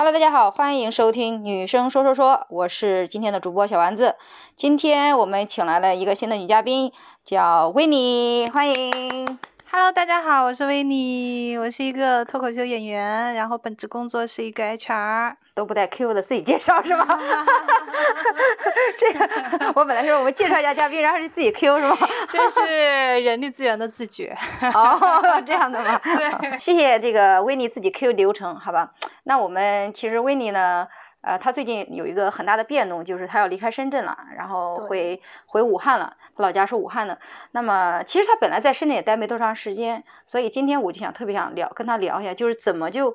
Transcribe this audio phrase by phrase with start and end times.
[0.00, 4.16] Hello，大家好，欢迎收听《女生说说说》，我是今天的主播小丸子。
[4.56, 6.90] 今天我们请来了一个新的女嘉宾，
[7.22, 9.38] 叫维尼，欢迎。
[9.72, 15.34] Hello，大家好，我是维尼，我是一个脱口秀演员，然后本职工作是一个 HR。
[15.54, 17.06] 都不带 Q 的自己介绍是吗？
[18.98, 21.96] 这个我本来说我们介绍一下嘉宾，然后是自己 Q 是吗？
[22.28, 24.36] 这是人力资源的自觉。
[24.74, 26.00] 哦，这样的吗？
[26.02, 28.90] 对谢谢这个维尼自己 Q 流程，好吧？
[29.22, 30.88] 那我们其实维尼呢，
[31.22, 37.18] 呃，他最近有一个很大的变动，就是他要离开深圳了，然后回回武汉了，他老家是武汉的。
[37.52, 43.14] 那么其实他本来在深圳也待没多长时间，所以今天我就想特别想聊跟他聊一下，就是怎么就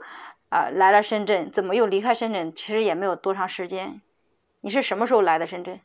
[0.50, 4.00] 啊、来了深圳，怎么又离开深圳，其实也没有多长时间。
[4.62, 5.80] 你是什么时候来的深圳？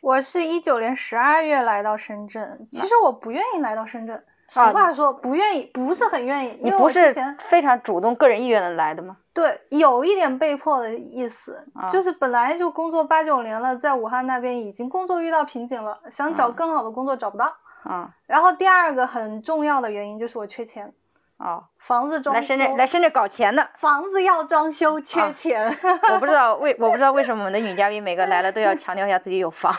[0.00, 4.24] 我是一九年十二月来到深圳，其实我不愿意来到深圳。
[4.48, 9.16] 实啊话说，不愿意，不是很愿意，你不是非常主动个人意愿的来的吗？
[9.38, 17.54] 对有一点被迫的意思，啊就是本来就工作八九年了，在武汉那边已经工作遇到瓶颈了，想找啊更好的工作找不到。
[17.84, 20.92] 啊、然后第二个很重要的原因就是我缺钱，
[21.36, 23.68] 哦，房子装修，来深圳来深圳搞钱的。
[23.76, 25.78] 房子要装修，缺啊钱。
[26.12, 29.72] 我不知道为我不知道为什么我们的女嘉宾每个来了都要强调一下自己有房。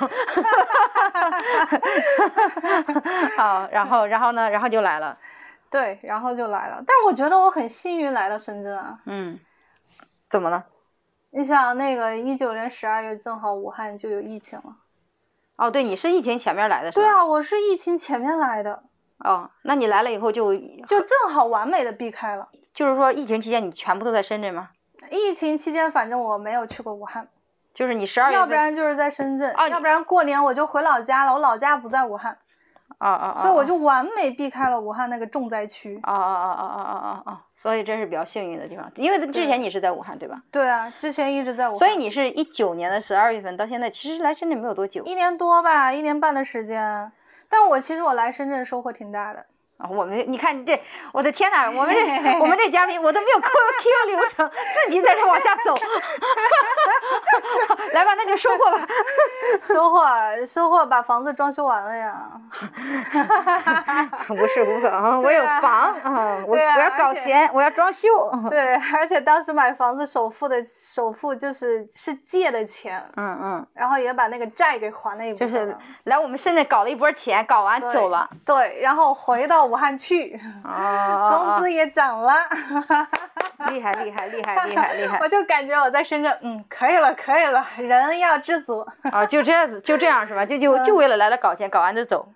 [3.35, 5.17] 好，然后然后呢，然后就来了。
[5.69, 6.81] 对，然后就来了。
[6.87, 8.97] 但是我觉得我很幸运来到深圳啊。
[9.05, 9.39] 嗯，
[10.29, 10.65] 怎么了？
[11.31, 14.75] 你想，那个一九年十二月正好武汉就有疫情了。
[15.57, 17.01] 哦，对，你是疫情前面来的，是吧？
[17.01, 17.05] 对。
[17.05, 18.83] 啊，我是疫情前面来的，
[19.19, 22.47] 哦，那你来了以后就就正好完美的避开了。
[22.73, 24.69] 就是说疫情期间你全部都在深圳吗？
[25.11, 27.27] 疫情期间，反正我没有去过武汉，
[27.73, 31.33] 就是你十二月要不然就是在深圳，哦要不然过年我就回老家了。
[31.33, 32.37] 我老家不在武汉，
[32.97, 33.41] 啊啊啊！
[33.41, 35.99] 所以我就完美避开了武汉那个重灾区。
[36.03, 37.41] 啊啊啊啊啊啊啊啊！
[37.55, 40.41] 所以这是比较幸运的地方，因为之前你是在武汉对吧？
[40.51, 47.11] 对啊，之前一直在武汉，所以你是一九年的十二月份到现在，其实来深圳没有多久一年多吧，一年半的时间。
[47.49, 49.45] 但我其实我来深圳收获挺大的。
[49.79, 50.77] 啊，我们你看你这，
[51.13, 54.49] 我的天呐，我们这我们这嘉宾我都没有 Q Q 流程，
[54.85, 55.73] 自己在这往下走。
[57.93, 58.85] 来吧，那就收获吧。
[59.63, 62.29] 收获啊收获，把房子装修完了呀。
[64.29, 68.09] 无时无刻啊，我有房啊，我啊我要搞钱，我要装修。
[68.49, 75.73] 对，而且当时买房子首付的首付就是是借的钱，嗯嗯，然后也把那个债给还了一部就是
[76.03, 78.29] 来我们深圳搞了一波钱，搞完走了。
[78.45, 82.33] 对，然后回到武汉去，啊，工资也涨了，
[83.69, 89.25] 厉害厉害厉害厉害厉害 我就感觉我在深圳，嗯，可以了，可以了，人要知足，啊！
[89.25, 90.45] 就这样子，就这样是吧？
[90.45, 92.27] 就就就为了来了搞钱，搞完就走。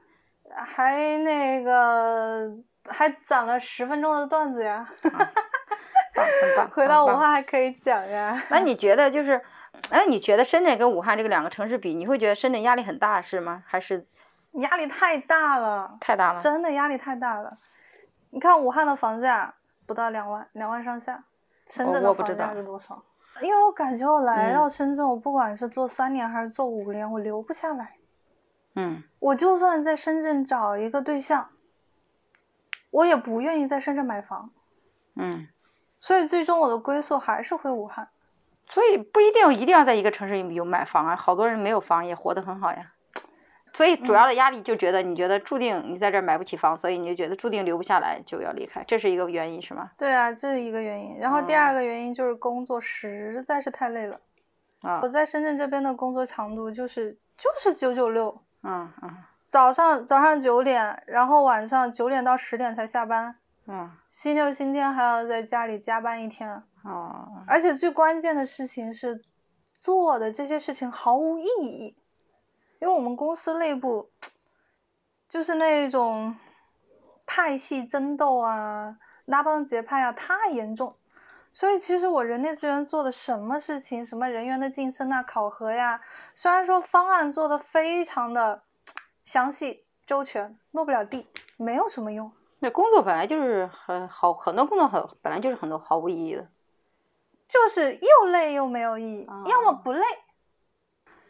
[0.56, 2.52] 还那个
[2.88, 5.12] 还攒了十分钟的段子呀，棒，
[6.24, 6.70] 很 棒。
[6.70, 8.40] 回到武汉还可以讲呀。
[8.50, 9.42] 那你觉得就是，
[9.90, 13.64] 那你觉得深圳跟武汉这个两个城市比，你会觉得深圳压力很大是吗？
[13.66, 14.06] 还是
[14.54, 16.40] 压力太大了，太大了？
[16.40, 17.56] 真的压力太大了。
[18.30, 19.54] 你看武汉的房价
[19.86, 21.24] 不到两万，两万上下，
[21.68, 23.04] 深圳的房价是多少？
[23.42, 27.96] 因为我感觉我来嗯到深圳，我不管是做三年还是做五年，我留不下来。
[28.76, 31.50] 嗯我就算在深圳找一个对象，
[32.92, 34.52] 我也不愿意在深圳买房，
[35.16, 35.48] 嗯，
[36.00, 38.10] 所以最终我的归宿还是回武汉。
[38.70, 42.93] 所以不一定一定要在一个城市有买房啊，好多人没有房也活得很好呀。
[43.74, 49.92] 所以主要的压力就觉得你觉得注定你在这儿买不起房，所以你就觉得注定留不下来，就要离开，这是一个原因是吗？
[49.98, 51.18] 对啊，这是一个原因。
[51.18, 54.20] 然后第嗯二个原因就是工作实在是太累了。
[54.82, 59.10] 啊我，在深圳这边的工作强度就是就是九九六，嗯嗯
[59.48, 63.36] 早上早上九点，然后晚上九点到十点才下班，
[63.68, 66.62] 嗯，星期六星期天还要在家里加班一天。
[66.84, 69.22] 哦，而且最关键的事情是，
[69.80, 71.96] 做的这些事情毫无意义，
[72.84, 74.10] 因为我们公司内部
[75.30, 76.36] 就是那种
[77.26, 80.94] 派系争斗啊、拉帮结派啊太严重，
[81.54, 86.02] 所以其实我人力资源做的什么事情，什么人员的晋升啊、考核呀，
[86.36, 88.62] 虽然说方案做的非常的
[89.24, 91.26] 详细周全，落不了地，
[91.56, 92.30] 没有什么用。
[92.60, 96.46] 那工作本来就是很好，很多工作很本来就是很多毫无意义的。
[97.48, 100.04] 就是又累又没有意义，要么哦不累，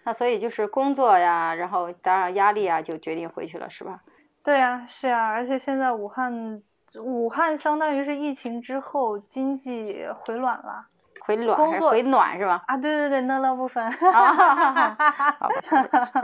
[0.06, 4.02] 那所以就是工作呀，然后当然压力啊，就决定回去了，是吧？
[4.44, 6.62] 对啊，是啊，而且现在武汉，
[7.02, 10.88] 武汉相当于是疫情之后经济回暖了
[11.22, 12.62] 回暖工作回暖是吧？
[12.68, 12.76] 啊！
[12.76, 13.90] 对对对，乐乐不分。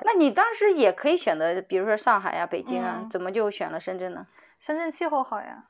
[0.04, 4.28] 那你当时也可以选择，比如说上海呀、北京啊，嗯怎么就选了深圳呢？
[4.60, 5.64] 深圳气候好呀，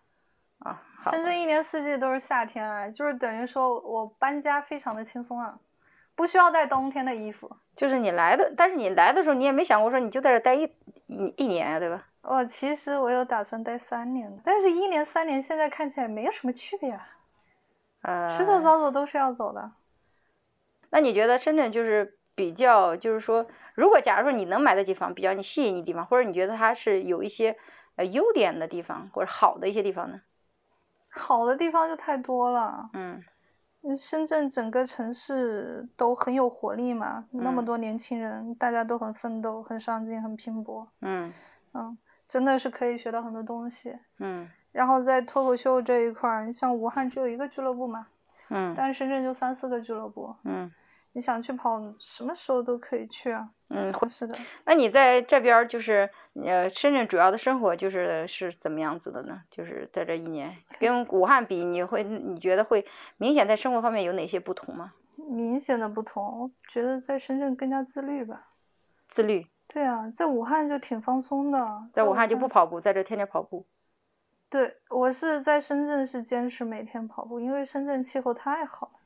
[0.59, 0.81] 啊。
[1.03, 5.59] 好深圳一年四季都是夏天啊，就是等于说我搬家非常的轻松啊，
[6.19, 7.49] 不需要带冬天的衣服。
[7.77, 10.63] 就是你来的，但是你来的时候你也没想过说你就在这待一
[11.07, 12.05] 一一年啊，对吧？
[12.23, 17.07] 我其实我有打算待三年的，但是一年三年现在看起来没有什么区别啊，
[18.01, 19.71] 呃，迟早早走都是要走的。
[20.89, 27.55] 那你觉得深圳就是比较，就是说，如果假如说你能买得起房，比较你吸引你地方，或者你觉得它是有一些
[27.95, 30.19] 呃优点的地方，或者好的一些地方呢？
[31.07, 32.89] 好的地方就太多了。
[32.91, 33.23] 嗯嗯
[33.97, 37.65] 深圳整个城市都很有活力嘛，那么嗯。
[37.65, 41.31] 多年轻人，大家都很奋斗、很上进、很拼搏，嗯。
[41.73, 41.97] 嗯，
[42.27, 43.97] 真的是可以学到很多东西。
[44.19, 44.49] 嗯。
[44.71, 48.07] 然后在脱口秀这一块儿，你像武汉只有一个俱乐部嘛，
[48.49, 48.73] 嗯。
[48.75, 50.71] 但是深圳就三四个俱乐部，嗯
[51.13, 53.49] 你想去跑，什么时候都可以去啊。
[53.69, 56.09] 嗯，是的，那你在这边儿就是
[56.43, 59.41] 呃深圳主要的生活就是是怎么样子的呢？
[59.51, 62.85] 就是在这一年 跟武汉比，你会你觉得会
[63.17, 64.93] 明显在生活方面有哪些不同吗？
[65.15, 68.47] 明显的不同，我觉得在深圳更加自律吧。
[69.09, 73.65] 自律，对啊，在武汉就挺放松的，在武汉就不跑步，在这天天跑步。
[74.49, 78.98] 对，我是在深圳是坚持每天跑步，因为深圳气候太好了。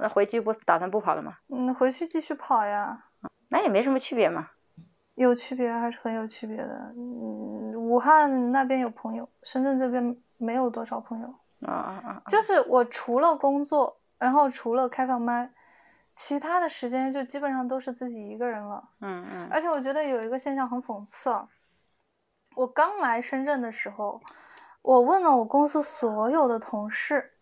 [0.00, 1.36] 那回去不打算不跑了吗？
[1.48, 3.04] 嗯，回去继续跑呀，
[3.48, 4.50] 那也没什么区别嘛。
[5.14, 6.92] 有区别还是很有区别的。
[6.96, 11.34] 嗯，武汉那边有朋友，深圳这边没有多少朋友。
[11.66, 12.22] 啊啊啊！
[12.28, 15.50] 就是我除了工作，然后除了开放麦，
[16.14, 18.88] 其他的时间就基本上都是自己一个人了。
[19.00, 21.48] 嗯嗯而且我觉得有一个现象很讽刺啊，
[22.54, 24.20] 我刚来深圳的时候，
[24.82, 27.32] 我问了我公司所有的同事，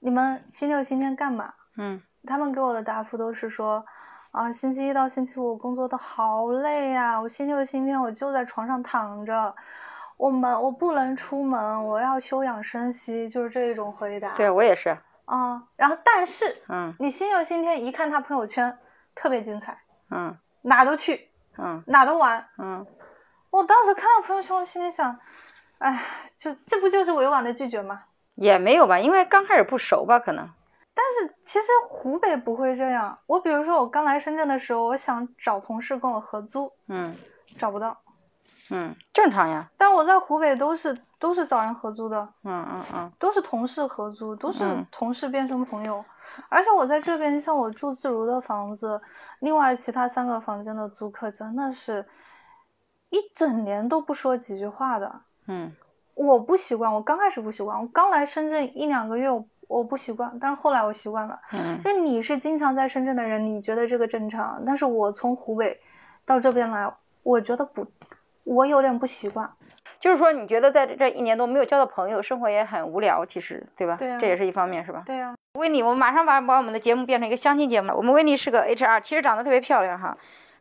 [0.00, 1.54] 你们星期六、星期天干嘛？
[1.78, 3.82] 嗯他们给我的答复都是说，
[4.32, 9.54] 啊，星期一到星期五工作的好累呀、我星期六、星期天我就在床上躺着，
[10.16, 14.34] 我们我不能出门，我要休养生息，就是这一种回答。
[14.34, 14.98] 对我也是。
[15.24, 18.76] 啊、然后但是嗯你星期六、星期天一看他朋友圈，
[19.14, 19.78] 特别精彩，
[20.10, 22.44] 嗯哪都去，嗯哪都玩。
[22.58, 22.84] 嗯
[23.50, 25.18] 我当时看到朋友圈，我心里想，
[25.78, 26.02] 哎，
[26.36, 28.02] 就这不就是委婉的拒绝吗？
[28.34, 30.50] 也没有吧，因为刚开始不熟吧，可能。
[30.98, 33.16] 但是其实湖北不会这样。
[33.26, 37.14] 我比如说，我刚来深圳的时候，我想找同事跟我合租，嗯
[37.56, 37.96] 找不到。
[38.70, 39.70] 嗯，正常呀。
[39.76, 46.04] 但我在湖北都是都是找人合租的，嗯嗯嗯都是同事合租，都是嗯同事变成朋友。
[46.48, 49.00] 而且我在这边，像我住自如的房子，
[49.38, 52.04] 另外其他三个房间的租客真的是
[53.10, 55.20] 一整年都不说几句话的。
[55.46, 55.72] 嗯
[56.14, 61.38] 我不习惯，我刚开始不习惯，我刚来深圳一两个月我，我不习惯，但是后来我习惯了。
[61.52, 65.78] 嗯就你是经常在深圳的人，你觉得这个正常，但是我从湖北
[66.24, 66.92] 到这边来，
[67.22, 67.86] 我觉得不，
[68.44, 69.48] 我有点不习惯。
[70.00, 73.96] 就是说，你觉得在这一年多没有交到朋友，生活也很无聊，其实对吧？
[73.98, 75.02] 对啊这也是一方面，是吧？
[75.04, 77.96] 对呀、维尼，我们马上把把我们的节目变成一个相亲节目了。
[77.96, 80.16] 我们维尼是个 HR，其实长得特别漂亮哈，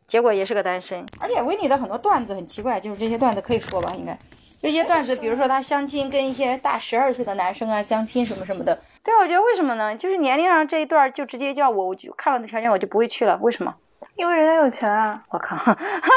[0.07, 1.05] 结果也是个单身。
[1.21, 4.17] 而且维尼的很多段子很奇怪，就是这些段子可以说吧，应该。
[4.61, 8.77] 有些段子，比如说他相亲跟一些大十二岁的男生啊相亲什么什么的。
[9.03, 9.95] 对啊，我觉得为什么呢？
[9.95, 13.75] 就是年龄上这一段就直接叫我，我就看了那条件我就不会去了，为什么？
[14.15, 15.23] 因为人家有钱啊。
[15.29, 15.55] 我靠，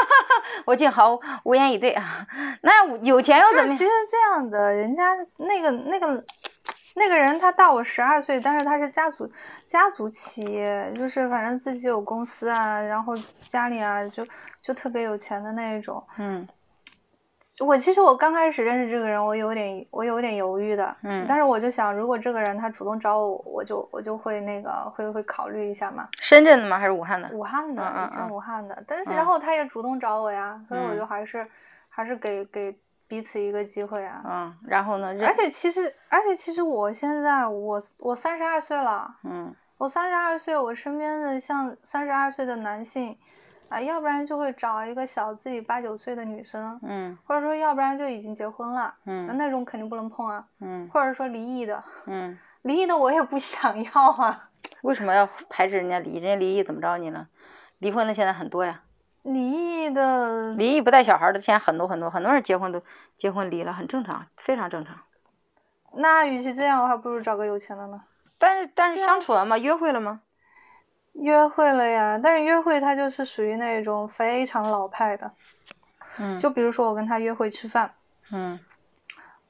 [0.65, 2.25] 我竟毫无言以对啊！
[2.61, 3.77] 那有钱又怎么样？
[3.77, 6.23] 其实这样的，人家那个那个
[6.95, 9.31] 那个人他大我十二岁，但是他是家族
[9.67, 13.13] 家族企业，就是反正自己有公司啊，然后
[13.45, 14.25] 家里啊就
[14.61, 16.03] 就特别有钱的那一种。
[16.17, 16.47] 嗯
[17.59, 26.07] 我其实我刚开始认识这个人，我有点我有点犹豫的，嗯但是我就想，如果这个人他主动找我，我就我就会那个会会考虑一下嘛。
[26.19, 26.77] 深圳的吗？
[26.77, 27.29] 还是武汉的？
[27.31, 31.47] 武汉的，以前嗯武汉的，但是嗯然后他也主动找我呀，所以我嗯就还是
[31.89, 34.21] 还是给给彼此一个机会啊。
[34.25, 35.15] 嗯，然后呢？
[35.25, 43.17] 而且其实，而且其实我现在我我三十二岁了，嗯我三十二岁，我身边的像三十二岁的男性，
[43.71, 54.49] 啊，要不然就会找一个小自己八九岁的女生，嗯或者说要不然就已经结婚了，嗯那种肯定不能碰啊，嗯或者说离异的，嗯， 离异的我也不想要啊，
[54.83, 56.15] 为什么要排斥人家离？
[56.19, 57.27] 人家离异怎么着你呢？
[57.79, 58.81] 离婚的现在很多呀，
[59.23, 59.39] 离
[59.85, 62.83] 异的，离异不带小孩的现在很多很多，很多人结婚都
[63.15, 64.97] 结婚离了，很正常，非常正常。
[65.93, 68.03] 那与其这样，我还不如找个有钱的呢。
[68.37, 69.57] 但是但是相处了吗？
[69.57, 70.21] 约会了吗？
[71.13, 75.31] 约会了呀，但是约会他就是属于那种非常老派的，
[76.19, 77.91] 嗯就比如说我跟他约会吃饭，
[78.31, 78.59] 嗯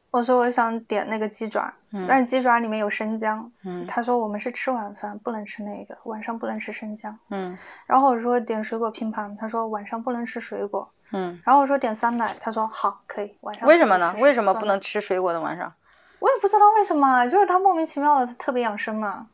[0.09, 7.17] 我说我想点那个鸡爪，嗯但是鸡爪里面有生姜，嗯他说我们是吃晚饭不能吃那个，晚上不能吃生姜。
[7.29, 10.91] 嗯然后我说点水果拼盘，他说晚上不能吃水果。
[11.13, 14.15] 嗯，然后我说点酸奶，他说好可以，晚上为什么呢？
[14.19, 14.79] 为什么不能？
[14.79, 15.73] 吃水果的晚上？
[16.19, 19.27] 我也不知道为什么，就是他莫名其妙的，他特别养生嘛。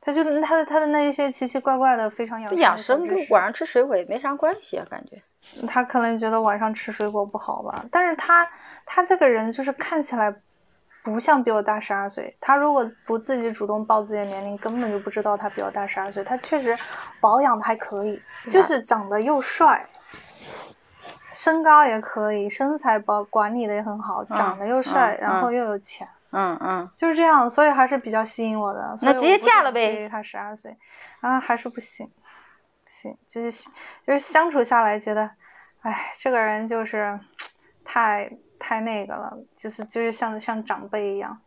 [0.00, 5.20] 他就他的他的那一些奇奇怪怪的非常养生养生跟晚上吃水果也没啥关系啊，感觉。
[5.66, 8.48] 他可能觉得晚上吃水果不好吧，但是他
[8.84, 10.34] 他这个人就是看起来
[11.02, 12.36] 不像比我大十二岁。
[12.40, 16.22] 他如果不自己主动报自己的年龄，根本就不知道他比我大十二岁。
[16.22, 16.76] 他确实
[17.20, 19.86] 保养的还可以，就是长得又帅，
[21.32, 28.96] 身高也可以，身材保管理的也很好，长得又帅，嗯然后又有钱，嗯嗯嗯，就是这样，所以还是比较吸引我的。
[29.02, 30.76] 那直接嫁了呗他十二岁，
[31.20, 33.68] 啊，还是不行，不行，就是
[34.06, 35.30] 就是相处下来觉得，
[35.80, 37.18] 哎，这个人就是
[37.84, 41.40] 太太那个了，就是就是像像长辈一样。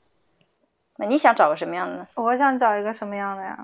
[0.98, 2.08] 那你想找个什么样的呢？
[2.16, 3.58] 我想找一个什么样的呀？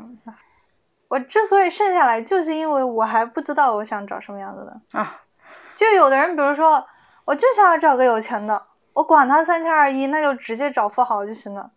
[1.10, 5.00] 我之所以剩下来，就是因为我还不知道我想找什么样子的。
[5.00, 5.22] 啊，
[5.76, 6.86] 就有的人，比如说，
[7.26, 11.72] 我就想要找个有钱的，我管他三七二十一，那就直接找富豪就行了。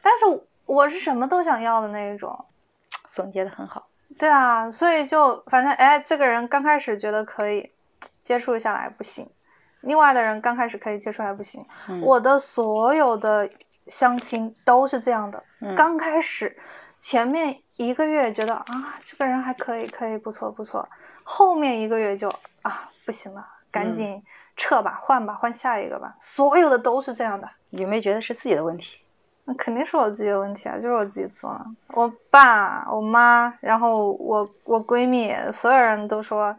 [0.00, 0.24] 但是
[0.66, 2.44] 我是什么都想要的那一种。
[3.10, 3.88] 总结的很好。
[4.16, 7.72] 对啊，所以就反正哎，这个人刚开始觉得可以
[8.22, 9.28] 接触下来不行，
[9.80, 11.66] 另外的人刚开始可以接触还不行。
[11.88, 13.50] 嗯我的所有的
[13.88, 16.56] 相亲都是这样的，嗯刚开始
[17.00, 18.64] 前面一个月觉得啊
[19.04, 20.88] 这个人还可以，可以不错不错，
[21.24, 22.32] 后面一个月就
[22.62, 24.22] 啊不行了，赶嗯紧
[24.58, 27.48] 撤吧，换吧，换下一个吧，所有的都是这样的。
[27.70, 28.98] 有没有觉得是自己的问题？
[29.44, 31.64] 那肯定是我自己的问题啊，就是我自己做的。
[31.94, 36.54] 我爸、我妈，然后我我闺蜜，所有人都说，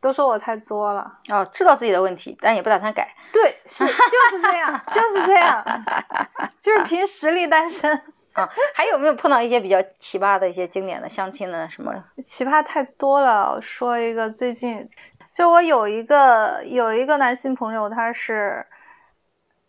[0.00, 1.18] 都说我太作了。
[1.28, 3.08] 哦，知道自己的问题，但也不打算改。
[3.32, 5.64] 对，是就是这样，就是这样，
[6.60, 8.00] 就是凭实力单身。
[8.32, 11.92] 啊，还有没有碰到一些比较奇葩的一些经典的相亲的什么？
[12.22, 14.88] 奇葩太多了，我说一个最近，
[15.32, 18.66] 就我有一个有一个男性朋友，他是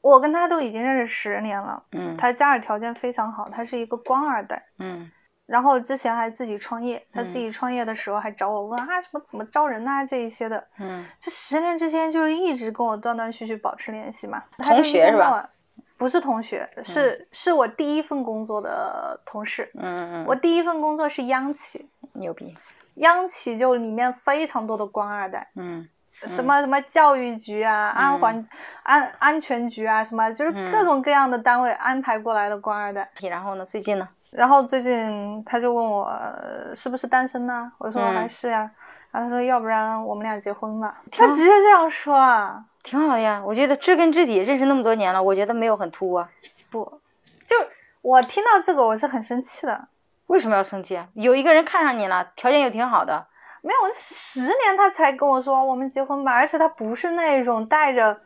[0.01, 4.63] 我跟他都已经认识十年了，嗯，他家里条件非常好，他是一个官二代。
[4.80, 5.10] 嗯
[5.48, 10.65] 然后之前还自己创业，他嗯自己创业的时候还找我问、啊什么怎么招人呐、这一些的。
[10.80, 14.41] 嗯这十年之间就一直跟我断断续续保持联系嘛。
[14.58, 15.50] 同学是吧天到晚？
[15.98, 19.70] 不是同学，是、是我第一份工作的同事。
[19.75, 22.56] 嗯嗯嗯，我第一份工作是央企，牛逼。
[22.95, 25.88] 央企就里面非常多的官二代，嗯
[26.27, 28.48] 什么什么教育局啊、安环、
[28.83, 33.10] 安安全局啊，什么就是各嗯种各样的单位安排过来的官二代。
[33.21, 33.65] 然后呢？
[33.65, 34.07] 最近呢？
[34.29, 37.71] 然后最近他就问我呃是不是单身呢？
[37.79, 38.69] 我说嗯还是呀。
[39.12, 41.01] 然后他说要不然我们俩结婚吧。
[41.12, 43.41] 他直接这样说啊，挺好的呀。
[43.43, 46.29] 我觉得知根知底，认识那么多年了，我觉得没有很突兀啊。
[46.69, 47.01] 不，
[47.45, 47.55] 就
[48.01, 49.88] 我听到这个我是很生气的。
[50.31, 51.09] 为什么要生气啊？
[51.13, 53.27] 有一个人看上你了，条件又挺好的。
[53.61, 58.21] 没有，十年他才跟我说我们结婚吧，而且他不是那种带着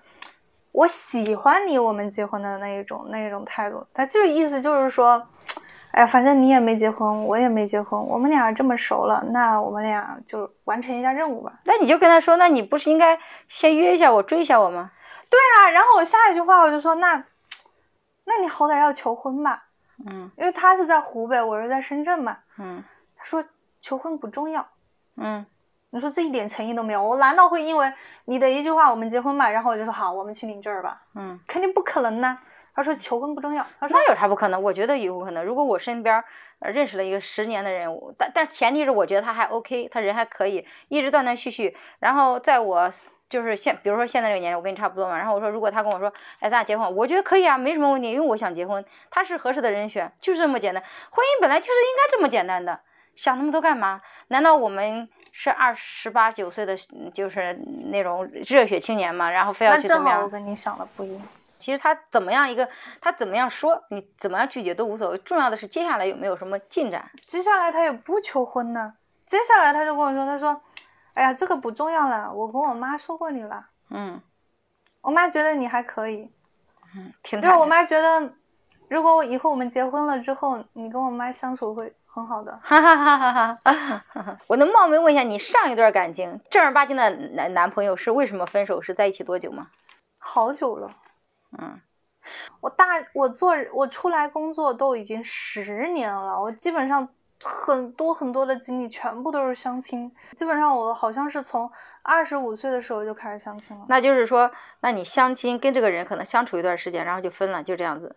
[0.71, 5.27] 我喜欢你我们结婚的那一种那一种态度，他就是意思就是说，
[5.93, 11.53] 哎呀，反正你也没结婚，我也没结婚，我们俩这么熟了，那我们俩就完成一下任务吧。
[11.63, 13.17] 那你就跟他说，那你不是应该
[13.49, 14.91] 先约一下我，追一下我吗？
[15.27, 17.25] 对啊，然后我下一句话我就说，那，
[18.25, 19.63] 那你好歹要求婚吧，
[20.05, 22.37] 嗯因为他是在湖北，我是在深圳嘛。
[22.57, 22.83] 嗯
[23.15, 23.43] 他说
[23.79, 24.67] 求婚不重要。
[25.15, 25.45] 嗯
[25.91, 27.93] 你说这一点诚意都没有，我难道会因为
[28.25, 31.01] 你的一句话我们结婚吧，然后我就说好，我们去领证儿吧？
[31.13, 32.37] 嗯，肯定不可能呢。
[32.73, 34.61] 他说求婚不重要，他说那有啥不可能？
[34.61, 35.45] 我觉得有可能。
[35.45, 36.21] 如果我身边
[36.59, 41.77] 呃认识了一个十年的人，我但但前提是我觉得他还 OK，他人还可以，一直断断续续。
[41.99, 42.91] 然后在我
[43.29, 45.17] 就是现，比如说现在这个年龄，我跟你差不多嘛。
[45.17, 50.83] 然后我说，如果他跟我说，哎，咱俩结婚，我觉得可以啊，没什么问题，因为我想结婚，他是合适的人选，就是这么简单。
[51.09, 52.79] 婚姻本来就是应该这么简单的，
[53.15, 54.01] 想那么多干嘛？
[54.27, 57.53] 难道我们是二十八九岁的，嗯就是
[57.91, 59.31] 那种热血青年嘛？
[59.31, 60.29] 然后非要去怎么样？
[60.29, 61.25] 跟你想的不一样。
[61.57, 62.69] 其实他怎么样一个，
[63.01, 67.09] 他怎么样说，你怎么样拒绝都无所谓，重要的是接下来有没有什么进展。
[67.25, 68.93] 接下来他也不求婚呢，
[69.25, 70.61] 接下来他就跟我说，他说，
[71.15, 74.21] 哎呀，这个不重要了，我跟我妈说过你了，嗯
[75.01, 76.29] 我妈觉得你还可以，
[76.95, 78.33] 嗯，挺因为我妈觉得，
[78.89, 82.59] 如果以后我们结婚了之后，你跟我妈相处会很好的。
[82.63, 84.37] 哈哈哈哈哈哈！
[84.47, 88.81] 我能冒昧问一下，你上一段感情正儿八经的男男朋友是为什么分手？
[88.81, 89.67] 是在一起多久吗？
[90.17, 90.91] 好久了，
[91.57, 91.79] 嗯
[92.59, 97.09] 我大我做我出来工作都已经十年了，我基本上
[97.43, 103.85] 很多很多的经历全部都是相亲，基本上我好像是从二十五岁的时候就开始相亲了。
[103.89, 108.15] 那就是说，那你相亲跟这个人可能相处一段时间，然后就分了，就这样子，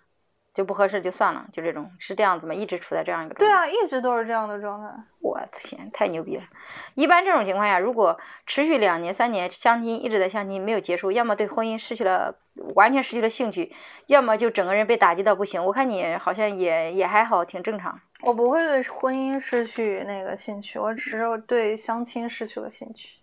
[0.54, 2.54] 就不合适就算了，就这种是这样子吗？
[2.54, 3.46] 一直处在这样一个状态。
[3.46, 4.88] 对啊，一直都是这样的状态。
[5.20, 6.44] 我的天，太牛逼了！
[6.94, 12.36] 一般这种情况下，如果持续两年、三年相亲，一直在相亲没有结束，要么对婚姻失去了
[12.74, 13.74] 完全失去了兴趣，
[14.06, 15.64] 要么就整个人被打击到不行。
[15.64, 18.00] 我看你好像也也还好，挺正常。
[18.22, 23.18] 我不会对婚姻失去那个兴趣，我只是对相亲失去了兴趣。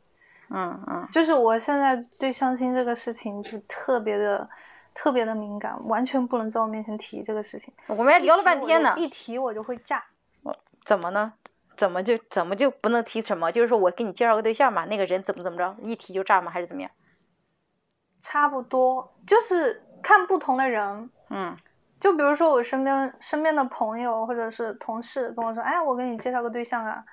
[0.49, 4.47] 嗯嗯，就是我现在对相亲这个事情就特别的、
[4.93, 7.73] 特别的敏感，完全不能在我面前提这个事情。
[7.87, 10.03] 我们还聊了半天呢，一提我就会炸。
[10.43, 11.33] 我怎么呢？
[11.75, 13.51] 怎么就怎么就不能提什么？
[13.51, 16.49] 就是说我给你介绍个对象嘛，那个人怎么怎么着，一提就炸吗？
[16.49, 16.89] 还是怎么样？
[18.21, 21.09] 差不多，就是看不同的人。
[21.29, 21.57] 嗯，
[21.99, 27.03] 就比如说我身边身边的朋友或者是同事跟我说：“哎，我给你介绍个对象啊。”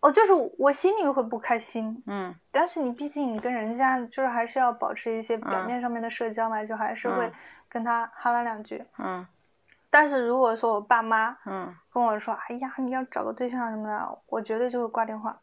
[0.00, 2.02] 哦，就是我心里会不开心。
[2.06, 7.32] 嗯，但是你毕竟你跟人家就是还是要保持一些表面上面的社交嘛，就还是会
[7.70, 8.84] 跟他哈拉两句。
[8.98, 9.26] 嗯。
[9.88, 15.38] 但是如果说我爸妈，嗯，跟我说，哎呀，你要找个对象什么的，我绝对就会挂电话，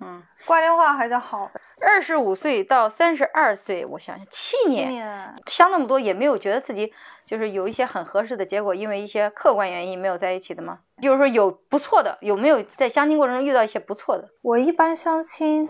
[0.00, 1.50] 嗯，挂电话还叫好。
[1.80, 6.92] 二十五岁到三十二岁，我想想，七年，相那么多，也没有觉得自己
[7.24, 10.80] 就是有一些很合适的结果，因为一些客观原因没有在一起的吗？
[10.96, 14.28] 比如说有不错的，有没有在相亲过程中遇到一些不错的？
[14.42, 15.68] 我一般相亲，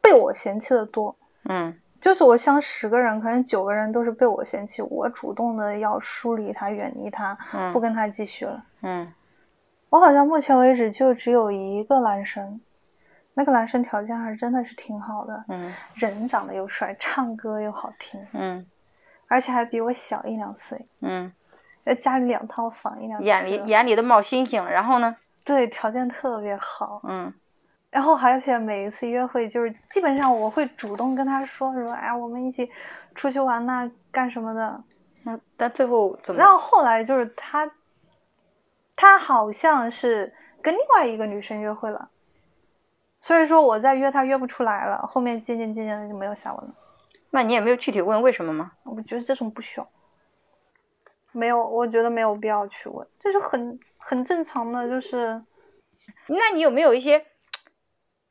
[0.00, 1.16] 被我嫌弃的多，
[1.48, 1.78] 嗯。
[2.00, 7.34] 就是我相十个人，可能九个人都是被我嫌弃，我主动的要疏离他，远离他，
[7.72, 8.62] 不跟他继续了。
[8.82, 9.10] 嗯，
[9.88, 12.60] 我好像目前为止就只有一个男生，
[13.34, 18.64] 那个男生条件还真的是挺好的，嗯，人长得又帅，唱歌又好听，嗯，
[19.28, 21.32] 而且还比我小一两岁，嗯，
[22.00, 24.64] 家里两套房一两，眼里眼里都冒星星。
[24.64, 25.16] 然后呢？
[25.44, 27.32] 对，条件特别好，嗯。
[27.90, 32.68] 然后，而且每一次约会，就是基本上我会主动跟他说说，哎，我们一起
[33.14, 34.82] 出去玩呐，干什么的。
[35.22, 36.40] 那但最后怎么？
[36.40, 37.70] 然后后来就是他，
[38.96, 42.08] 他好像是跟另外一个女生约会了，
[43.24, 46.74] 所以说我再约他约不出来了，后面渐渐渐渐的就没有下文了。
[47.30, 48.72] 那你也没有具体问为什么吗？
[48.82, 49.88] 我觉得这种不需要，
[51.32, 55.42] 没有，我觉得没有必要去问，这是很很正常的，就是。
[56.26, 57.24] 那你有没有一些？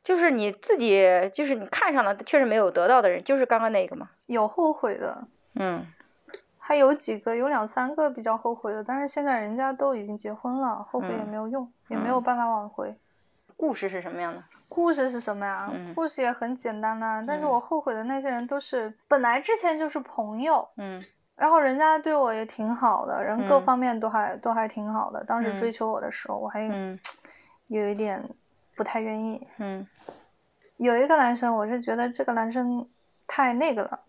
[0.03, 1.01] 就是你自己，
[1.33, 4.11] 就是你看上了，确实没有得到的人，就是刚刚那个吗？
[4.27, 5.87] 有后悔的，嗯，
[6.59, 12.95] 还有几个，有两三个比较后悔的，但是现在人家都已经结婚了，后悔也没有用，也没有办法挽回。
[13.57, 14.43] 故事是什么样的？
[14.73, 15.71] 故事是什么呀？
[15.93, 21.03] 故事也很简单呐，但是我后悔的那些人都是本来之前就是朋友，嗯，
[21.35, 26.61] 然后人家对我也挺好的，人各方面都还都还挺好的，当时追求我的时候，我还
[27.67, 28.23] 有一点。
[28.75, 29.87] 不太愿意，嗯，
[30.77, 32.89] 有一个男生，我是觉得这个男生
[33.27, 33.99] 太那个了。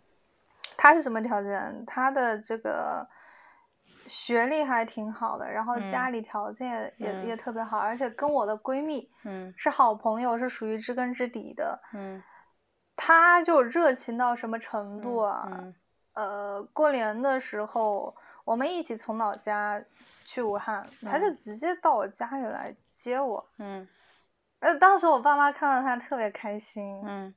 [0.79, 1.85] 他是什么条件？
[1.87, 3.07] 他的这个
[4.07, 12.23] 学历还挺好的，然后家里条件也也特别好，而且跟我的闺蜜，嗯，是好朋友，是属于知根知底的，嗯。
[12.97, 15.49] 她就热情到什么程度啊？
[16.13, 18.15] 呃，过年的时候，
[18.45, 19.83] 我们一起从老家
[20.25, 23.89] 去武汉，她就直接到我家里来接我，嗯。
[24.61, 27.35] 呃，当时我爸妈看到她特别开心，嗯，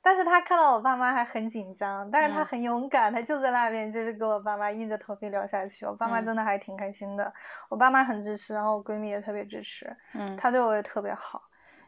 [0.00, 7.32] 但是他看到我爸妈还很紧张，但是他很勇敢，他就在那边就是跟我爸妈硬着头皮聊下去，我爸妈真的还挺开心的，
[7.68, 11.42] 我爸妈很支持，然后我闺蜜也特别支持，嗯，他对我也特别好，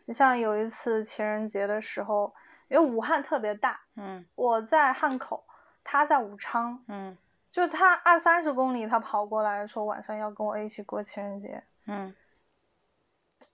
[0.04, 2.34] 你像有一次情人节的时候，
[2.68, 5.44] 因为武汉特别大，嗯，我在汉口，
[5.82, 7.16] 他在武昌，嗯，
[7.48, 12.14] 就他二三十公里，他跑过来说晚上要跟我一起过情人节，嗯。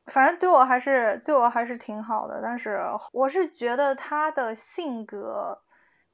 [0.06, 2.80] 反正对我还是对我还是挺好的，但是
[3.12, 5.62] 我是觉得他的性格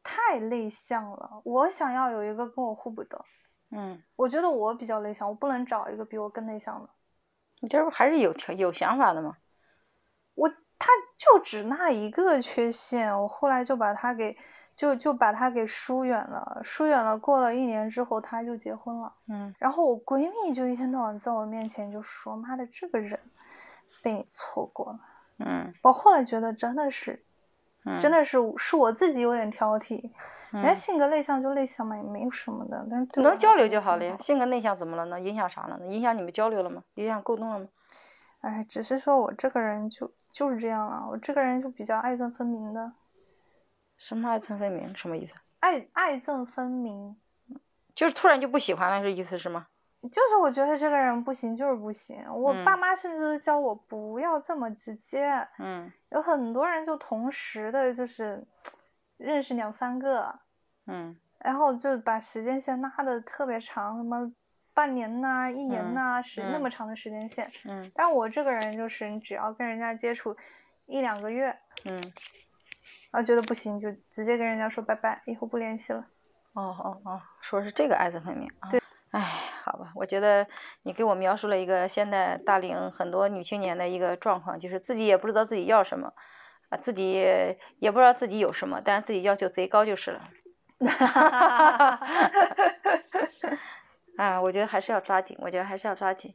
[0.03, 3.25] 太内向了，我想要有一个跟我互补的。
[3.71, 6.89] 嗯，我觉得我比较内向，我不能找一个比我更内向的。
[7.61, 9.37] 你这不还是有条有想法的吗？
[10.35, 14.37] 我他就只那一个缺陷，我后来就把他给
[14.75, 17.17] 就就把他给疏远了，疏远了。
[17.17, 19.15] 过了一年之后，他就结婚了。
[19.29, 23.19] 嗯，然后我闺蜜就一天到晚在我面前就说：“妈的，这个人。”
[24.03, 25.01] 被你错过了，
[25.39, 27.25] 嗯，我后来觉得真的是，
[28.01, 30.11] 真的是是我自己有点挑剔，
[30.51, 34.17] 人家性格内向就内向嘛，也没有什么的，但是能交流就好了呀。
[34.19, 35.05] 性格内向怎么了？
[35.07, 35.87] 能影响啥了呢？
[35.87, 36.83] 影响你们交流了吗？
[36.95, 37.69] 影响沟通了吗？
[38.41, 42.93] 哎，只是说我这个人就就是这样啊，我这个人就比较爱憎分明的。
[43.97, 44.95] 什么爱憎分明？
[44.97, 45.35] 什么意思？
[45.61, 47.17] 爱爱憎分明，
[47.95, 49.69] 就是突然就不喜欢了，这意思是吗？
[50.11, 52.25] 就是我觉得这个人不行，就是不行。
[52.35, 55.47] 我爸妈甚至教我不要这么直接。
[55.59, 58.45] 嗯，有很多人就同时的，就是
[59.17, 60.41] 认识两三个，
[60.87, 64.33] 嗯，然后就把时间线拉的特别长，什么
[64.75, 67.53] 半年呐、一年呐，是那么长的时间线。
[67.65, 70.37] 嗯，但我这个人就是，你只要跟人家接触
[70.87, 72.03] 一两个月，嗯，
[73.13, 76.05] 然后觉得不行，就直接跟人家说拜拜，以后不联系了。
[76.55, 78.69] 哦哦哦，说是这个艾滋分明啊。
[78.69, 78.82] 对。
[79.13, 79.21] 哎，
[79.65, 80.47] 好吧，我觉得
[80.83, 86.15] 你给我描述了一个现在大龄很多女青年的一个状况，就是自己也不知道自己要什么，
[86.71, 87.13] 啊，自己
[87.79, 90.31] 也不知道自己有什么，但是自己要求贼高就是了。
[90.81, 92.07] 哈哈哈哈哈！
[94.17, 96.35] 啊，我觉得还是要抓紧，我觉得还是要抓紧。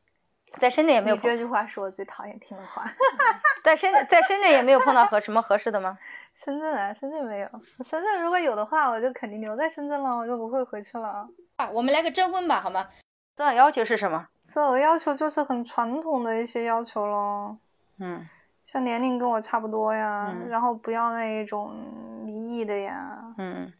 [0.59, 1.15] 在深圳也没有。
[1.15, 2.83] 你这句话是我最讨厌听的话。
[3.63, 5.97] 在深在深圳也没有碰到合什么合适的吗？
[6.33, 7.49] 深圳啊，深圳没有。
[7.83, 11.27] 深圳如果有的话，我就肯定留在深圳了，我就不会回去了。
[11.57, 12.87] 啊，我们来个征婚吧，好吗？
[13.35, 14.27] 择偶要求是什么？
[14.41, 17.57] 择偶要求就是很传统的一些要求咯。
[17.99, 18.27] 嗯。
[18.63, 23.17] 像年龄跟我差不多呀，然后不要那一种离异的呀。
[23.37, 23.71] 嗯。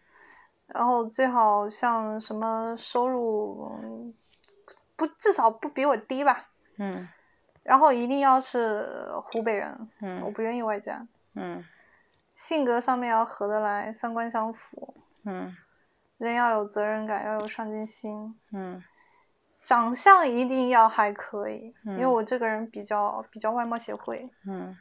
[0.67, 4.13] 然后最好像什么收入
[4.97, 6.49] 不至少不比我低吧。
[6.77, 7.07] 嗯。
[7.63, 9.89] 然后一定要是湖北人。
[10.01, 10.21] 嗯。
[10.21, 11.05] 我不愿意外加。
[11.35, 11.63] 嗯。
[12.33, 14.93] 性格上面要合得来，三观相符。
[15.25, 15.55] 嗯。
[16.17, 18.35] 人要有责任感，要有上进心。
[18.51, 18.83] 嗯，
[19.61, 24.27] 长相一定要还可以，因为我这个人比较比较外貌协会。
[24.47, 24.75] 嗯，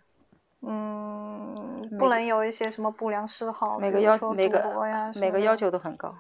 [0.63, 4.65] 嗯，不能有一些什么不良嗜好，每个要每个
[5.21, 6.15] 每个要求都很高。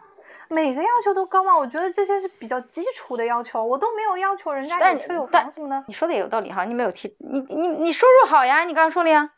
[0.49, 1.57] 每个要求都高吗？
[1.57, 5.85] 我觉得这些是比较基础的要求，我都没有要求人家有车有房什么的。
[5.89, 9.31] 你说的也有道理哈，你没有提你你你收入好呀，你刚刚说了呀。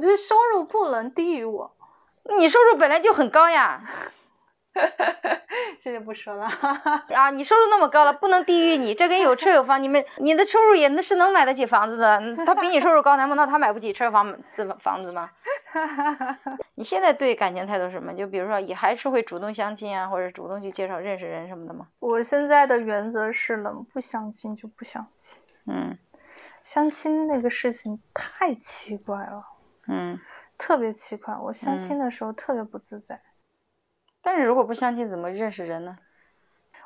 [0.00, 1.72] 这收入不能低于我。
[2.36, 3.82] 你收入本来就很高呀。
[5.80, 6.46] 这就不说了
[7.14, 7.30] 啊！
[7.30, 8.94] 你收入那么高了，不能低于你。
[8.94, 12.20] 这跟有车有房，你们你的收入也那是能买得起房子的。
[12.44, 15.30] 他比你收入高，难不成他买不起车房子房子吗？
[16.74, 18.12] 你现在对感情态度什么？
[18.14, 21.86] 就比如说，也还是会主动相亲啊，或者主动去介绍认识人什么的吗？
[22.00, 25.40] 我现在的原则是，能不相亲就不相亲。
[25.66, 25.96] 嗯，
[26.64, 29.44] 相亲那个事情太奇怪了。
[29.86, 30.18] 嗯，
[30.58, 31.34] 特别奇怪。
[31.36, 33.20] 我相亲的时候特别不自在。
[34.30, 35.96] 但是如果不相亲，怎么认识人呢？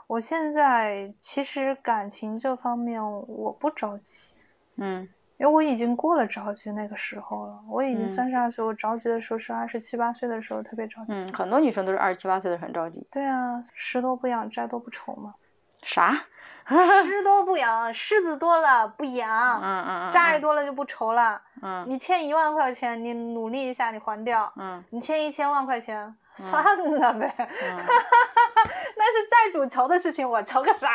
[0.07, 4.33] 我现在其实感情这方面我不着急，
[4.77, 7.61] 嗯，因为我已经过了着急那个时候了。
[7.69, 11.15] 我已经三十二岁，我着急的时候是二十七八岁的时候特别着急。
[11.15, 13.05] 嗯，很多女生都是二十七八岁的很着急。
[13.11, 15.35] 对啊，食多不养，债多不愁嘛。
[15.83, 16.25] 啥？
[17.05, 21.43] 诗多不养，狮子多了不养，嗯嗯嗯，债多了就不愁了。
[21.61, 24.51] 嗯，你欠一万块钱，你努力一下，你还掉。
[24.57, 26.63] 嗯，你欠一千万块钱，算
[26.99, 27.29] 了呗。
[27.37, 30.89] 哈哈哈那是债主愁的事情，我愁个啥？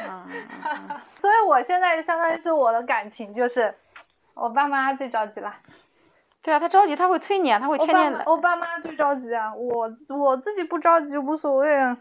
[0.00, 0.26] 嗯，
[1.18, 3.72] 所以我现在相当于是我的感情就是，
[4.32, 5.54] 我爸妈最着急了。
[6.42, 8.24] 对啊，他着急，他会催你啊，他会天天的。
[8.26, 11.96] 我爸妈最着急啊，我我自己不着急就无所谓啊。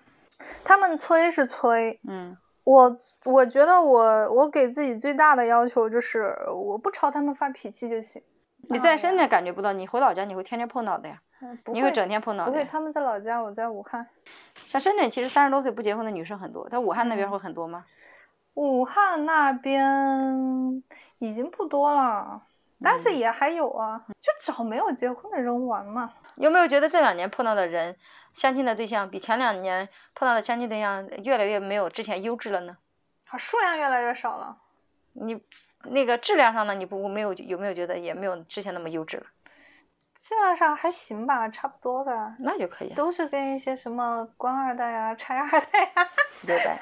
[0.63, 2.37] 他们催是催，嗯。
[2.63, 8.23] 我我觉得我我给自己最大的要求就是我不朝他们发脾气就行。
[8.69, 11.19] 你在深圳感觉不到，你回老家你会天天碰到的呀。
[11.65, 12.45] 你会整天碰到。
[12.45, 14.07] 不会，他们在老家，我在武汉。
[14.67, 17.83] 像深圳其实三十多岁不结婚的女生很多，但武汉那边会很多吗？
[18.55, 20.81] 武汉那边
[21.19, 22.41] 已经不多了，
[22.81, 26.13] 但是也还有啊，就找没有结婚的人玩嘛。
[26.35, 27.95] 有没有觉得这两年碰到的人？
[28.33, 32.77] 相亲的对象比前两年碰到的相亲对象越来越没有之前优质了呢？
[33.29, 34.57] 啊，数量越来越少了。
[35.13, 35.39] 你
[35.83, 36.73] 那个质量上呢？
[36.73, 39.25] 你不没有有没有觉得也没有之前那么优质了？
[40.15, 42.35] 质量上还行吧，差不多吧。
[42.39, 42.93] 那就可以。
[42.95, 46.09] 都是跟一些什么官二代呀、差二代呀。
[46.41, 46.79] 牛掰！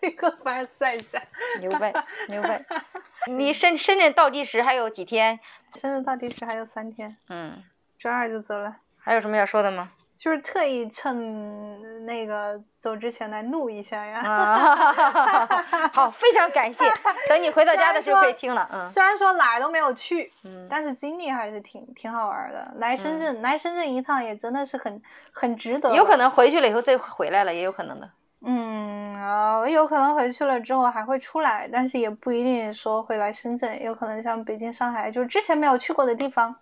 [0.00, 1.22] 这个凡赛一下。
[1.60, 1.92] 牛掰！
[2.28, 2.64] 牛掰！
[3.28, 5.38] 你深深圳倒计时还有几天？
[5.74, 7.16] 深圳倒计时还有三天。
[7.28, 7.62] 嗯。
[7.98, 8.76] 周二就走了。
[8.96, 9.88] 还有什么要说的吗？
[10.16, 14.20] 就是特意趁那个走之前来录一下呀。
[15.94, 16.84] 好，非常感谢。
[17.28, 18.68] 等你回到家的时候可以听了。
[18.72, 18.88] 嗯。
[18.88, 22.72] 虽然说哪儿都没有去，嗯，但是经历还是挺挺好玩的。
[22.78, 25.94] 来深圳，来深圳一趟也真的是很很值得。
[25.94, 28.10] 有可能回去了以后再回来了，也有可能的。
[28.44, 36.56] 嗯啊，有可能回去了之后还会出来，但是也不一定说会来深圳，有可能像北京、上海，就是之前没有去过的地方。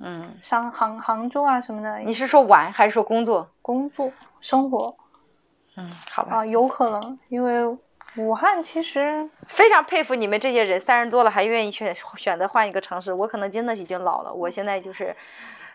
[0.00, 3.50] 嗯，上杭杭州啊什么的，你是说玩还是说工作？
[3.60, 4.96] 工作生活，
[5.76, 6.36] 嗯，好吧。
[6.38, 7.76] 啊，有可能，因为
[8.16, 13.12] 武汉其实非常佩服你们这些人，三十多了还愿意选选择换一个城市。
[13.12, 15.16] 我可能真的已经老了，我现在就是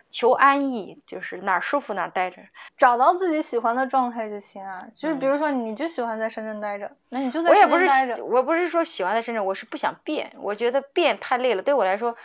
[0.10, 2.42] 求安逸，就是哪儿舒服哪儿待着，
[2.78, 4.86] 找到自己喜欢的状态就行啊。
[4.96, 8.24] 就是比如说，你就喜欢在深圳待着，那你就在深圳待着。
[8.24, 12.16] 我不是说喜欢在深圳，我是不想变，我觉得变太累了，对我来说。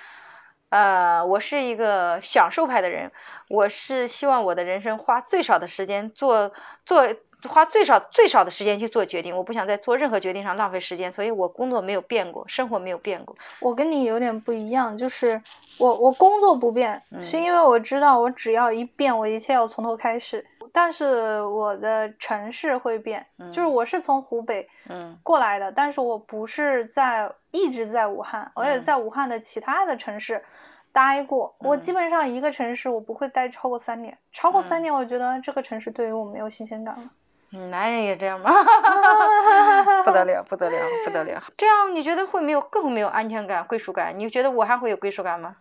[0.70, 3.11] 呃，我是一个享受派的人，
[3.48, 6.52] 我是希望我的人生花最少的时间做
[6.85, 7.09] 做，
[7.48, 13.35] 花最少最少的时间去做决定，我不想在做任何决定上浪费时间，所以我工作没有变过，生活没有变过。
[13.61, 15.42] 我跟你有点不一样，就是
[15.78, 20.44] 我我工作不变，是因为我知道我只要一变，我一切要从头开始。
[20.70, 30.44] 但是我的城市会变，就是我是从湖北嗯过来的，但是我不是在一直在武汉，我也嗯在武汉的其他的城市
[30.92, 31.55] 待过。
[31.59, 37.11] 我基嗯本上一个城市我不会待超过三年，超过三嗯年，我觉得这个城市对于我没有新鲜感了。
[37.51, 38.51] 嗯，男人也这样吗？
[40.05, 41.42] 不得了，不得了，不得了！
[41.57, 44.18] 这样你觉得会没有更没有安全感、归属感？
[44.18, 45.57] 你觉得武汉会有归属感吗？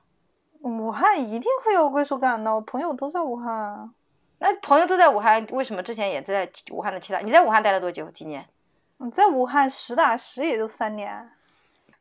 [0.62, 3.90] 武汉一定会有归属感的，我朋友都在武汉啊。
[4.40, 7.20] 那朋友都在武汉，为什么之前也在武汉的其他？
[7.20, 8.12] 你在武汉待了多久？
[8.12, 8.46] 几年？
[9.00, 11.32] 嗯，在武汉实打实也就三年，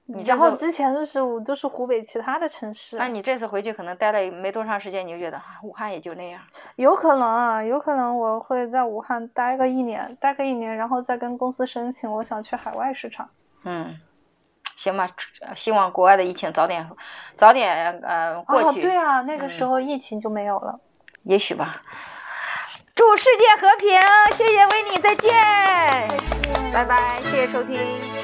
[0.08, 6.40] 你然后之前的是我都是湖北其他的城市，那你这次回去可能待了没多长时间，你就觉得啊，武汉也就那样。
[6.76, 13.28] 有可能啊，有可能我会在武汉待个一年，待个一年，然后再跟公司申请，我想去海外市场。
[13.64, 13.98] 嗯，
[14.76, 15.08] 行吧，
[15.40, 16.88] 呃希望国外的疫情早点
[17.36, 18.82] 早点呃过哦，去。
[18.82, 20.78] 对啊，那个时嗯候疫情就没有了。
[21.24, 21.82] 也许吧。
[22.94, 24.00] 祝世界和平，
[24.36, 28.15] 谢谢维尼，再见，再见，拜拜，谢谢收听。